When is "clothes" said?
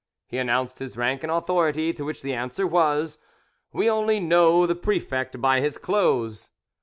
5.77-6.49